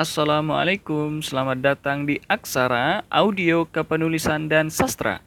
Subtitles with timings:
[0.00, 5.20] Assalamualaikum, selamat datang di Aksara, Audio Kepenulisan dan Sastra.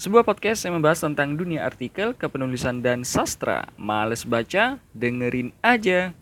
[0.00, 3.68] Sebuah podcast yang membahas tentang dunia artikel, kepenulisan dan sastra.
[3.76, 4.80] Males baca?
[4.96, 6.16] Dengerin aja.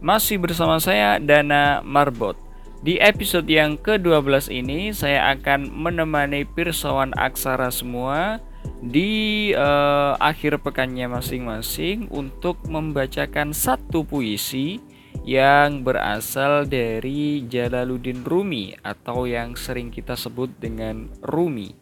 [0.00, 2.40] Masih bersama saya Dana Marbot.
[2.80, 8.40] Di episode yang ke-12 ini saya akan menemani pirsawan aksara semua
[8.84, 14.80] di uh, akhir pekannya masing-masing untuk membacakan satu puisi
[15.24, 21.72] yang berasal dari Jalaluddin Rumi atau yang sering kita sebut dengan Rumi.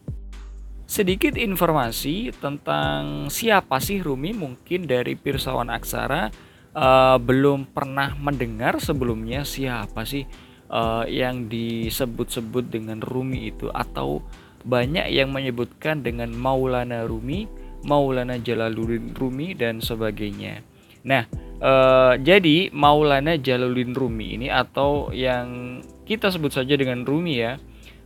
[0.87, 6.31] Sedikit informasi tentang siapa sih Rumi mungkin dari pirsawan aksara
[6.77, 10.29] uh, belum pernah mendengar sebelumnya siapa sih
[10.69, 14.21] uh, yang disebut-sebut dengan Rumi itu atau
[14.63, 17.47] banyak yang menyebutkan dengan Maulana Rumi,
[17.83, 20.63] Maulana Jalaluddin Rumi dan sebagainya.
[21.03, 21.27] Nah,
[21.59, 27.59] uh, jadi Maulana Jalaluddin Rumi ini atau yang kita sebut saja dengan Rumi ya,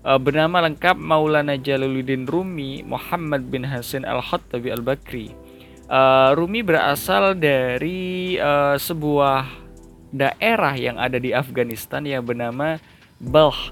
[0.05, 5.29] uh, bernama lengkap Maulana Jalaluddin Rumi Muhammad bin Hasan Al-Khattabi Al-Bakri.
[5.87, 9.47] Uh, Rumi berasal dari uh, sebuah
[10.11, 12.81] daerah yang ada di Afghanistan yang bernama
[13.21, 13.71] Balkh.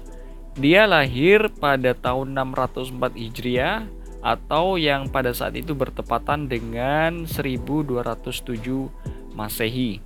[0.55, 3.91] Dia lahir pada tahun 604 Hijriah
[4.23, 9.99] atau yang pada saat itu bertepatan dengan 1207 Masehi.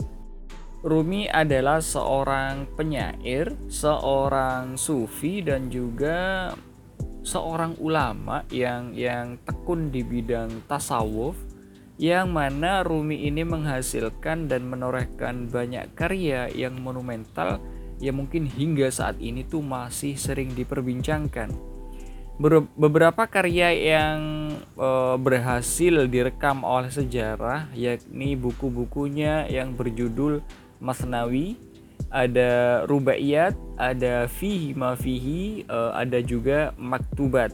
[0.82, 6.50] Rumi adalah seorang penyair, seorang sufi dan juga
[7.22, 11.38] seorang ulama yang yang tekun di bidang tasawuf
[12.00, 17.60] yang mana Rumi ini menghasilkan dan menorehkan banyak karya yang monumental
[18.00, 21.52] yang mungkin hingga saat ini tuh masih sering diperbincangkan.
[22.80, 24.20] Beberapa karya yang
[24.80, 30.40] e, berhasil direkam oleh sejarah yakni buku-bukunya yang berjudul
[30.80, 31.60] Masnawi,
[32.08, 37.52] ada Rubaiyat, ada Fihi Ma Fihi, e, ada juga Maktubat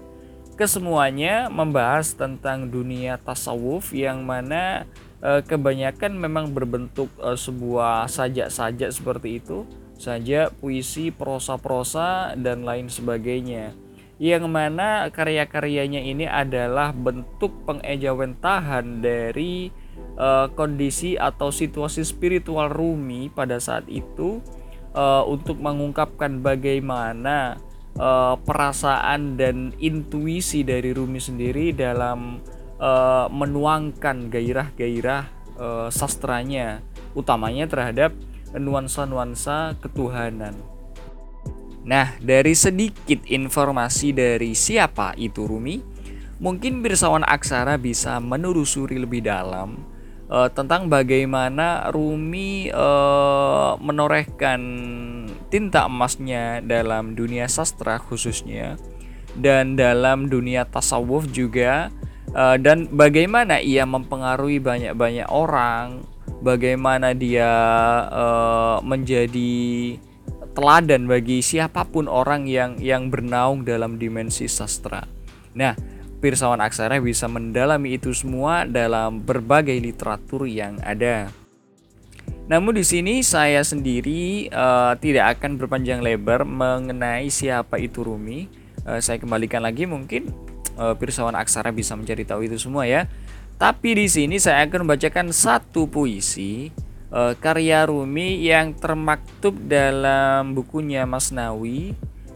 [0.56, 4.88] kesemuanya membahas tentang dunia tasawuf yang mana
[5.20, 13.76] e, kebanyakan memang berbentuk e, sebuah sajak-sajak seperti itu saja puisi prosa-prosa dan lain sebagainya.
[14.16, 19.68] Yang mana karya-karyanya ini adalah bentuk pengejawentahan dari
[20.16, 24.40] e, kondisi atau situasi spiritual Rumi pada saat itu
[24.96, 27.60] e, untuk mengungkapkan bagaimana
[28.00, 32.40] uh, perasaan dan intuisi dari Rumi sendiri dalam
[32.80, 35.24] uh, menuangkan gairah-gairah
[35.60, 36.84] uh, sastranya,
[37.16, 38.12] utamanya terhadap
[38.58, 40.56] nuansa-nuansa ketuhanan.
[41.86, 45.78] Nah, dari sedikit informasi dari siapa itu Rumi,
[46.42, 49.86] mungkin Birsawan Aksara bisa menelusuri lebih dalam
[50.30, 54.60] uh, tentang bagaimana Rumi uh, menorehkan
[55.54, 58.76] tinta emasnya dalam dunia sastra khususnya
[59.36, 61.92] dan dalam dunia tasawuf juga
[62.34, 66.04] uh, dan bagaimana ia mempengaruhi banyak-banyak orang
[66.46, 67.50] bagaimana dia
[68.14, 69.98] uh, menjadi
[70.54, 75.04] teladan bagi siapa pun orang yang yang bernaung dalam dimensi sastra.
[75.58, 75.74] Nah,
[76.22, 81.34] Pirsawan Aksara bisa mendalami itu semua dalam berbagai literatur yang ada.
[82.46, 88.46] Namun di sini saya sendiri uh, tidak akan berpanjang lebar mengenai siapa itu Rumi.
[88.86, 90.30] Uh, saya kembalikan lagi mungkin
[90.78, 93.10] uh, Pirsawan Aksara bisa mencari tahu itu semua ya.
[93.56, 96.76] Tapi di sini saya akan membacakan satu puisi
[97.08, 101.96] uh, karya Rumi yang termaktub dalam bukunya Mas Nawi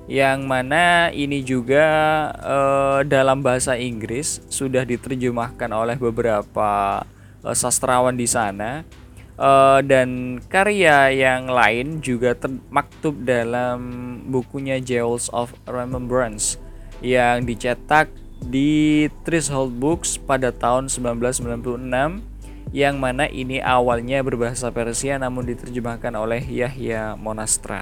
[0.09, 1.85] yang mana ini juga
[2.39, 7.03] uh, dalam bahasa Inggris sudah diterjemahkan oleh beberapa
[7.43, 8.87] uh, sastrawan di sana.
[9.39, 13.79] Uh, dan karya yang lain juga termaktub dalam
[14.27, 16.59] bukunya Jewels of Remembrance
[16.99, 18.11] yang dicetak
[18.47, 22.29] di Threshold Books pada tahun 1996
[22.69, 27.81] yang mana ini awalnya berbahasa Persia namun diterjemahkan oleh Yahya Monastra.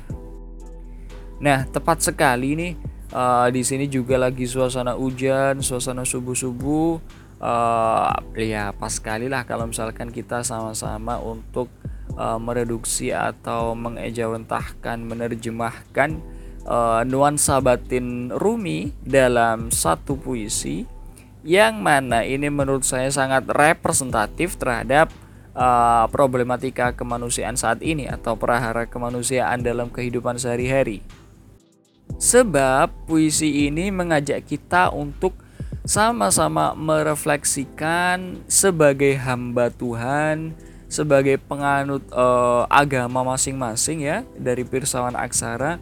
[1.38, 2.74] Nah, tepat sekali nih
[3.12, 7.20] uh, di sini juga lagi suasana hujan, suasana subuh-subuh.
[7.38, 11.70] Uh, ya pas sekali lah kalau misalkan kita sama-sama untuk
[12.18, 16.18] uh, mereduksi atau mengejawantahkan, menerjemahkan
[16.68, 20.84] uh, nuansa batin Rumi dalam satu puisi
[21.48, 25.08] yang mana ini menurut saya sangat representatif terhadap
[25.56, 31.00] uh, problematika kemanusiaan saat ini atau perahara kemanusiaan dalam kehidupan sehari-hari.
[32.20, 35.40] Sebab puisi ini mengajak kita untuk
[35.88, 40.52] sama-sama merefleksikan sebagai hamba Tuhan,
[40.92, 45.80] sebagai penganut uh, agama masing-masing ya dari Pirsawan Aksara,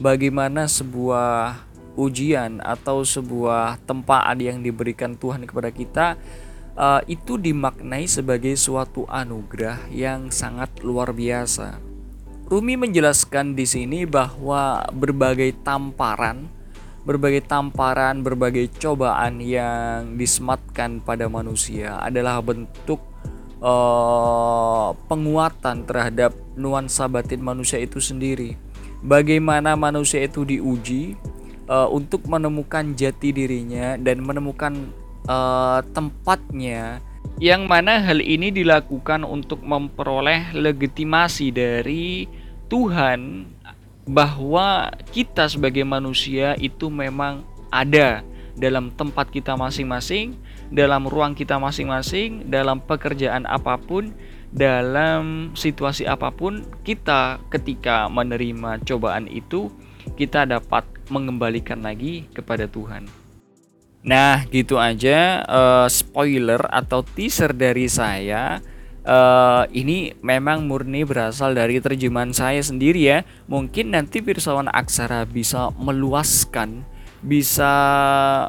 [0.00, 1.64] bagaimana sebuah
[1.96, 6.06] ujian atau sebuah tempaan yang diberikan Tuhan kepada kita
[6.76, 11.76] uh, itu dimaknai sebagai suatu anugerah yang sangat luar biasa.
[12.48, 16.62] Rumi menjelaskan di sini bahwa berbagai tamparan
[17.02, 23.02] berbagai tamparan, berbagai cobaan yang disematkan pada manusia adalah bentuk
[23.58, 28.54] uh, penguatan terhadap nuansa batin manusia itu sendiri.
[29.02, 31.18] Bagaimana manusia itu diuji
[31.66, 34.94] uh, untuk menemukan jati dirinya dan menemukan
[35.26, 37.02] uh, tempatnya.
[37.42, 42.30] Yang mana hal ini dilakukan untuk memperoleh legitimasi dari
[42.70, 43.46] Tuhan
[44.06, 48.22] bahwa kita sebagai manusia itu memang ada
[48.58, 50.36] dalam tempat kita masing-masing,
[50.68, 54.12] dalam ruang kita masing-masing, dalam pekerjaan apa pun,
[54.52, 59.72] dalam situasi apa pun, kita ketika menerima cobaan itu,
[60.14, 63.08] kita dapat mengembalikan lagi kepada Tuhan.
[64.02, 68.58] Nah, gitu aja uh, spoiler atau teaser dari saya
[69.06, 73.18] uh, ini memang murni berasal dari terjemahan saya sendiri ya.
[73.46, 76.82] Mungkin nanti Pirsawan Aksara bisa meluaskan,
[77.22, 77.72] bisa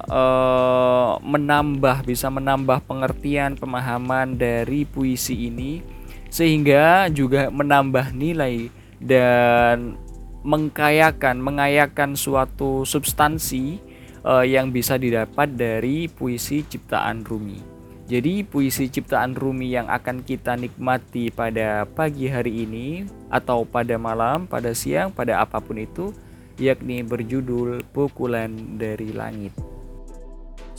[0.10, 5.93] uh, menambah, bisa menambah pengertian, pemahaman dari puisi ini
[6.34, 9.94] sehingga juga menambah nilai dan
[10.42, 13.78] mengkayakan, mengayakan suatu substansi
[14.26, 17.62] uh, yang bisa didapat dari puisi ciptaan Rumi.
[18.10, 24.50] Jadi puisi ciptaan Rumi yang akan kita nikmati pada pagi hari ini atau pada malam,
[24.50, 26.12] pada siang, pada apa pun itu
[26.58, 29.73] yakni berjudul Pukulan dari Langit.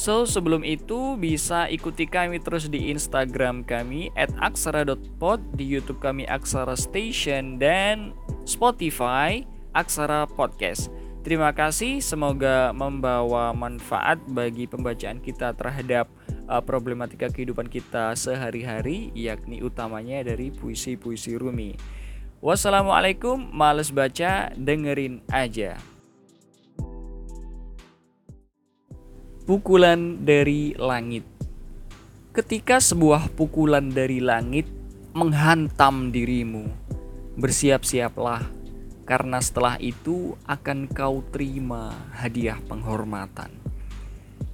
[0.05, 6.77] So sebelum itu bisa ikuti kami terus di Instagram kami @aksara.pod, di YouTube kami Aksara
[6.77, 8.12] Station dan
[8.45, 10.93] Spotify Aksara Podcast.
[11.25, 16.05] Terima kasih, semoga membawa manfaat bagi pembacaan kita terhadap
[16.53, 21.81] uh, problematika kehidupan kita sehari-hari yakni utamanya dari puisi-puisi Rumi.
[22.45, 25.94] Wassalamualaikum, males baca, dengerin aja.
[29.44, 31.29] Pukulan dari langit.
[32.32, 34.64] Ketika sebuah pukulan dari langit
[35.12, 36.64] menghantam dirimu,
[37.37, 38.41] bersiap-siaplah
[39.05, 43.52] karena setelah itu akan kau terima hadiah penghormatan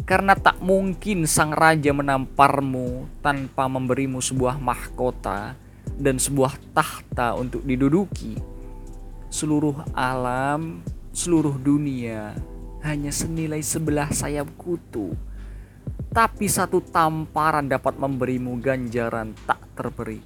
[0.03, 5.55] karena tak mungkin sang raja menamparmu tanpa memberimu sebuah mahkota
[5.95, 8.35] dan sebuah tahta untuk diduduki.
[9.31, 10.83] Seluruh alam,
[11.15, 12.35] seluruh dunia
[12.85, 15.13] hanya senilai sebelah sayap kutu.
[16.11, 20.19] Tapi satu tamparan dapat memberimu ganjaran tak terberi.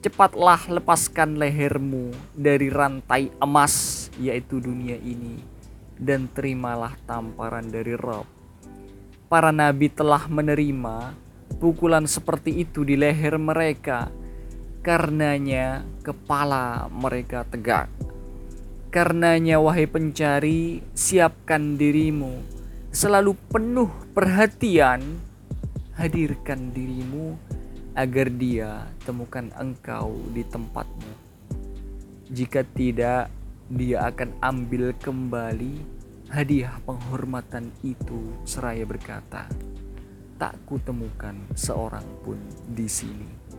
[0.00, 5.42] Cepatlah lepaskan lehermu dari rantai emas yaitu dunia ini
[5.98, 8.36] dan terimalah tamparan dari Rob
[9.26, 11.14] para nabi telah menerima
[11.58, 14.10] pukulan seperti itu di leher mereka.
[14.86, 17.90] Karenanya kepala mereka tegak.
[18.96, 22.40] Karenanya wahai pencari, siapkan dirimu.
[22.88, 25.20] Selalu penuh perhatian,
[26.00, 27.36] hadirkan dirimu
[27.92, 31.12] agar dia temukan engkau di tempatmu.
[32.32, 33.28] Jika tidak,
[33.68, 35.76] dia akan ambil kembali
[36.32, 39.44] hadiah penghormatan itu seraya berkata,
[40.40, 42.40] tak kutemukan seorang pun
[42.72, 43.55] di sini.